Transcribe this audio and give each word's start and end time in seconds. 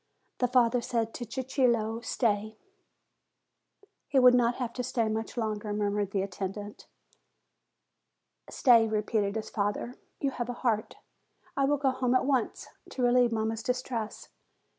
The 0.39 0.47
father 0.47 0.81
said 0.81 1.13
to 1.13 1.25
Cicillo, 1.27 2.03
"Stay." 2.03 2.57
"He 4.07 4.17
will 4.17 4.33
not 4.33 4.55
have 4.55 4.73
to 4.73 4.83
stay 4.83 5.07
much 5.07 5.37
longer," 5.37 5.73
murmured 5.73 6.09
the 6.09 6.23
attendant. 6.23 6.87
"Stay," 8.49 8.87
repeated 8.87 9.35
his 9.35 9.51
father: 9.51 9.93
"you 10.19 10.31
have 10.31 10.49
a 10.49 10.53
heart. 10.65 10.95
I 11.55 11.65
will 11.65 11.77
go 11.77 11.91
home 11.91 12.15
at 12.15 12.25
once, 12.25 12.69
to 12.89 13.03
relieve 13.03 13.31
mamma's 13.31 13.61
distress. 13.61 14.29